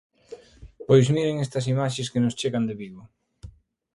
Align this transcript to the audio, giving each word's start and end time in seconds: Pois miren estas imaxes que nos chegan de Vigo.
Pois 0.87 1.07
miren 1.15 1.41
estas 1.45 1.65
imaxes 1.73 2.09
que 2.11 2.21
nos 2.23 2.37
chegan 2.39 2.67
de 2.69 2.77
Vigo. 2.81 3.03